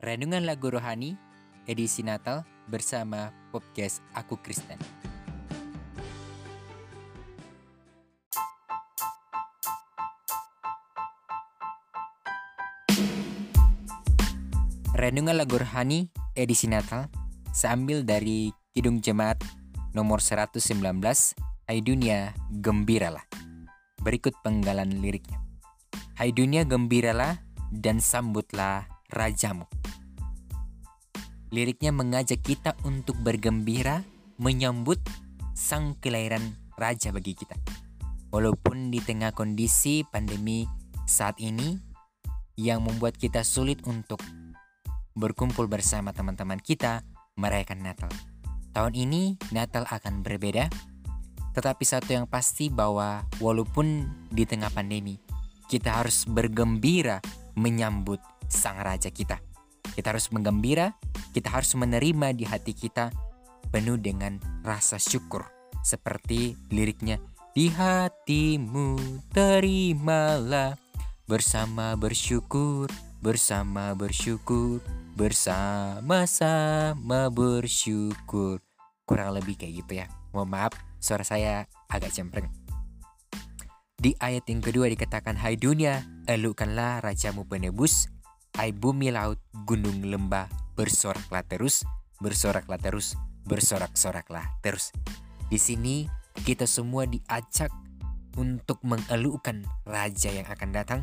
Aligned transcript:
Renungan 0.00 0.48
Lagu 0.48 0.72
Rohani, 0.72 1.12
edisi 1.68 2.00
Natal 2.00 2.48
bersama 2.72 3.36
podcast 3.52 4.00
Aku 4.16 4.40
Kristen. 4.40 4.80
Renungan 14.96 15.36
Lagu 15.36 15.60
Rohani, 15.60 16.08
edisi 16.32 16.64
Natal, 16.64 17.12
seambil 17.52 18.00
dari 18.00 18.56
Kidung 18.72 19.04
Jemaat 19.04 19.44
nomor 19.92 20.24
119, 20.24 20.64
Hai 21.68 21.84
Dunia, 21.84 22.32
Gembiralah. 22.48 23.28
Berikut 24.00 24.32
penggalan 24.40 24.96
liriknya. 25.04 25.44
Hai 26.16 26.32
dunia 26.32 26.64
gembiralah 26.64 27.36
dan 27.68 28.00
sambutlah 28.00 28.89
rajamu. 29.10 29.66
Liriknya 31.50 31.90
mengajak 31.90 32.46
kita 32.46 32.78
untuk 32.86 33.18
bergembira 33.18 34.06
menyambut 34.38 35.02
sang 35.52 35.98
kelahiran 35.98 36.54
raja 36.78 37.10
bagi 37.10 37.34
kita. 37.34 37.58
Walaupun 38.30 38.94
di 38.94 39.02
tengah 39.02 39.34
kondisi 39.34 40.06
pandemi 40.06 40.64
saat 41.04 41.42
ini 41.42 41.74
yang 42.54 42.86
membuat 42.86 43.18
kita 43.18 43.42
sulit 43.42 43.82
untuk 43.84 44.22
berkumpul 45.18 45.66
bersama 45.66 46.14
teman-teman 46.14 46.62
kita 46.62 47.02
merayakan 47.34 47.82
Natal. 47.82 48.10
Tahun 48.70 48.94
ini 48.94 49.34
Natal 49.50 49.82
akan 49.90 50.22
berbeda, 50.22 50.70
tetapi 51.50 51.82
satu 51.82 52.14
yang 52.14 52.30
pasti 52.30 52.70
bahwa 52.70 53.26
walaupun 53.42 54.06
di 54.30 54.46
tengah 54.46 54.70
pandemi, 54.70 55.18
kita 55.66 55.98
harus 55.98 56.22
bergembira 56.30 57.18
menyambut 57.58 58.22
sang 58.50 58.82
raja 58.82 59.14
kita. 59.14 59.38
Kita 59.94 60.12
harus 60.12 60.28
menggembira, 60.34 60.98
kita 61.30 61.54
harus 61.54 61.72
menerima 61.78 62.34
di 62.34 62.44
hati 62.44 62.74
kita 62.74 63.14
penuh 63.70 63.96
dengan 63.96 64.42
rasa 64.66 64.98
syukur. 64.98 65.46
Seperti 65.80 66.52
liriknya, 66.68 67.16
di 67.56 67.72
hatimu 67.72 69.00
terimalah 69.32 70.76
bersama 71.24 71.96
bersyukur, 71.96 72.92
bersama 73.22 73.96
bersyukur, 73.96 74.84
bersama-sama 75.16 77.32
bersyukur. 77.32 78.60
Kurang 79.08 79.32
lebih 79.38 79.56
kayak 79.56 79.74
gitu 79.82 80.04
ya. 80.04 80.06
Mohon 80.30 80.50
maaf, 80.54 80.72
suara 81.02 81.26
saya 81.26 81.66
agak 81.90 82.12
cempreng. 82.12 82.46
Di 84.00 84.16
ayat 84.16 84.48
yang 84.48 84.64
kedua 84.64 84.88
dikatakan, 84.88 85.36
Hai 85.36 85.60
dunia, 85.60 86.00
elukkanlah 86.24 87.04
rajamu 87.04 87.44
penebus, 87.44 88.08
Hai 88.58 88.74
bumi 88.74 89.14
laut, 89.14 89.38
gunung 89.62 90.02
lembah, 90.02 90.50
bersoraklah 90.74 91.46
terus, 91.46 91.86
bersoraklah 92.18 92.82
terus, 92.82 93.14
bersorak-soraklah 93.46 94.58
terus. 94.58 94.90
Di 95.46 95.54
sini 95.54 96.10
kita 96.42 96.66
semua 96.66 97.06
diajak 97.06 97.70
untuk 98.34 98.82
mengeluhkan 98.82 99.62
raja 99.86 100.34
yang 100.34 100.50
akan 100.50 100.70
datang. 100.74 101.00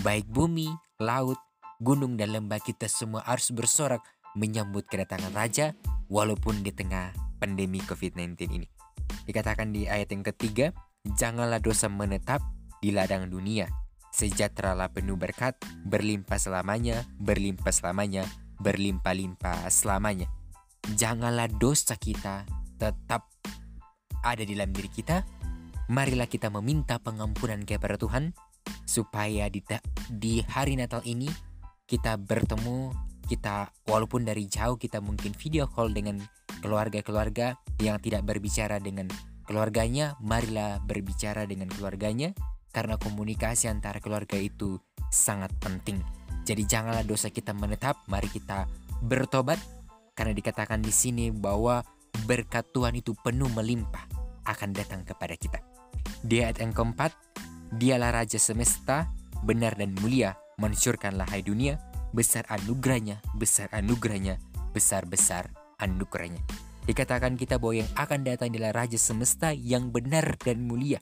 Baik 0.00 0.24
bumi, 0.32 0.72
laut, 0.96 1.36
gunung 1.76 2.16
dan 2.16 2.32
lembah 2.32 2.60
kita 2.64 2.88
semua 2.88 3.20
harus 3.28 3.52
bersorak 3.52 4.00
menyambut 4.32 4.88
kedatangan 4.88 5.36
raja 5.36 5.76
walaupun 6.08 6.64
di 6.64 6.72
tengah 6.72 7.12
pandemi 7.36 7.84
COVID-19 7.84 8.48
ini. 8.48 8.68
Dikatakan 9.28 9.76
di 9.76 9.84
ayat 9.84 10.08
yang 10.08 10.24
ketiga, 10.24 10.72
janganlah 11.04 11.60
dosa 11.60 11.92
menetap 11.92 12.40
di 12.80 12.96
ladang 12.96 13.28
dunia 13.28 13.87
Sejahteralah 14.18 14.90
penuh 14.90 15.14
berkat, 15.14 15.54
berlimpah 15.86 16.42
selamanya, 16.42 17.06
berlimpah 17.22 17.70
selamanya, 17.70 18.26
berlimpah-limpah 18.58 19.70
selamanya. 19.70 20.26
Janganlah 20.98 21.46
dosa 21.46 21.94
kita 21.94 22.42
tetap 22.82 23.30
ada 24.26 24.42
di 24.42 24.58
dalam 24.58 24.74
diri 24.74 24.90
kita. 24.90 25.22
Marilah 25.94 26.26
kita 26.26 26.50
meminta 26.50 26.98
pengampunan 26.98 27.62
kepada 27.62 27.94
Tuhan 27.94 28.34
supaya 28.90 29.46
di, 29.46 29.62
di 30.10 30.42
hari 30.50 30.74
Natal 30.74 31.06
ini 31.06 31.30
kita 31.86 32.18
bertemu, 32.18 32.90
kita 33.30 33.70
walaupun 33.86 34.26
dari 34.26 34.50
jauh 34.50 34.74
kita 34.74 34.98
mungkin 34.98 35.30
video 35.30 35.70
call 35.70 35.94
dengan 35.94 36.18
keluarga-keluarga 36.58 37.54
yang 37.78 38.02
tidak 38.02 38.26
berbicara 38.26 38.82
dengan 38.82 39.06
keluarganya, 39.46 40.18
marilah 40.18 40.82
berbicara 40.82 41.46
dengan 41.46 41.70
keluarganya 41.70 42.34
karena 42.72 43.00
komunikasi 43.00 43.66
antara 43.70 43.98
keluarga 43.98 44.36
itu 44.36 44.78
sangat 45.08 45.52
penting. 45.58 46.00
Jadi 46.44 46.64
janganlah 46.64 47.04
dosa 47.04 47.28
kita 47.28 47.52
menetap, 47.52 48.00
mari 48.08 48.28
kita 48.28 48.68
bertobat 49.04 49.60
karena 50.16 50.32
dikatakan 50.34 50.80
di 50.80 50.90
sini 50.90 51.30
bahwa 51.30 51.84
berkat 52.24 52.66
Tuhan 52.72 52.96
itu 52.98 53.14
penuh 53.20 53.48
melimpah 53.52 54.08
akan 54.48 54.72
datang 54.72 55.04
kepada 55.04 55.36
kita. 55.36 55.60
Di 56.24 56.42
ayat 56.42 56.64
yang 56.64 56.72
keempat, 56.72 57.12
dialah 57.76 58.10
Raja 58.10 58.40
semesta, 58.40 59.12
benar 59.44 59.76
dan 59.76 59.94
mulia, 60.00 60.34
mensyurkanlah 60.58 61.28
hai 61.28 61.44
dunia, 61.44 61.78
besar 62.10 62.48
anugerahnya, 62.48 63.20
besar 63.36 63.68
anugerahnya, 63.70 64.40
besar-besar 64.72 65.52
anugerahnya. 65.78 66.40
Dikatakan 66.88 67.36
kita 67.36 67.60
bahwa 67.60 67.84
yang 67.84 67.90
akan 67.94 68.24
datang 68.24 68.48
adalah 68.48 68.72
Raja 68.72 68.96
semesta 68.96 69.52
yang 69.52 69.92
benar 69.92 70.40
dan 70.40 70.64
mulia 70.64 70.98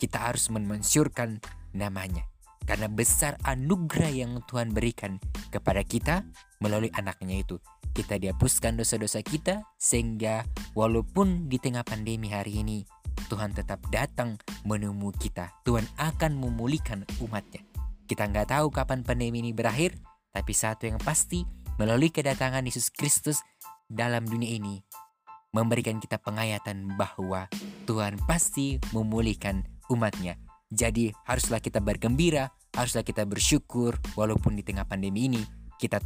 kita 0.00 0.32
harus 0.32 0.48
memansyurkan 0.48 1.44
namanya. 1.76 2.24
Karena 2.64 2.88
besar 2.88 3.36
anugerah 3.44 4.08
yang 4.08 4.40
Tuhan 4.48 4.72
berikan 4.72 5.20
kepada 5.52 5.84
kita 5.84 6.24
melalui 6.64 6.88
anaknya 6.96 7.44
itu. 7.44 7.60
Kita 7.92 8.16
dihapuskan 8.16 8.78
dosa-dosa 8.80 9.20
kita 9.20 9.66
sehingga 9.76 10.46
walaupun 10.72 11.50
di 11.50 11.58
tengah 11.60 11.84
pandemi 11.84 12.30
hari 12.30 12.62
ini 12.64 12.86
Tuhan 13.28 13.52
tetap 13.52 13.82
datang 13.90 14.38
menemui 14.64 15.12
kita. 15.18 15.50
Tuhan 15.66 15.84
akan 15.98 16.38
memulihkan 16.38 17.04
umatnya. 17.20 17.60
Kita 18.06 18.24
nggak 18.30 18.54
tahu 18.54 18.70
kapan 18.70 19.02
pandemi 19.02 19.42
ini 19.42 19.50
berakhir, 19.50 19.98
tapi 20.30 20.54
satu 20.54 20.86
yang 20.86 20.98
pasti 21.02 21.44
melalui 21.76 22.14
kedatangan 22.14 22.62
Yesus 22.62 22.90
Kristus 22.94 23.42
dalam 23.90 24.22
dunia 24.26 24.54
ini 24.54 24.82
memberikan 25.50 25.98
kita 25.98 26.22
penghayatan 26.22 26.94
bahwa 26.94 27.50
Tuhan 27.90 28.22
pasti 28.30 28.78
memulihkan 28.94 29.66
umatnya. 29.90 30.38
Jadi 30.70 31.10
haruslah 31.26 31.58
kita 31.58 31.82
bergembira, 31.82 32.54
haruslah 32.78 33.02
kita 33.02 33.26
bersyukur 33.26 33.98
walaupun 34.14 34.54
di 34.54 34.62
tengah 34.62 34.86
pandemi 34.86 35.26
ini 35.26 35.42
kita 35.82 35.98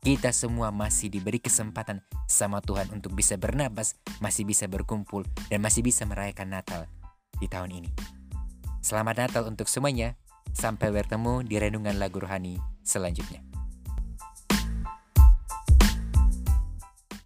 kita 0.00 0.32
semua 0.32 0.72
masih 0.72 1.12
diberi 1.12 1.36
kesempatan 1.40 2.00
sama 2.24 2.64
Tuhan 2.64 2.88
untuk 2.92 3.12
bisa 3.12 3.36
bernapas, 3.36 4.00
masih 4.20 4.48
bisa 4.48 4.64
berkumpul 4.64 5.28
dan 5.52 5.60
masih 5.60 5.84
bisa 5.84 6.08
merayakan 6.08 6.56
Natal 6.56 6.88
di 7.36 7.48
tahun 7.48 7.84
ini. 7.84 7.90
Selamat 8.80 9.28
Natal 9.28 9.44
untuk 9.48 9.68
semuanya. 9.68 10.16
Sampai 10.50 10.90
bertemu 10.90 11.46
di 11.46 11.62
renungan 11.62 11.94
lagu 12.00 12.18
rohani 12.18 12.58
selanjutnya. 12.82 13.49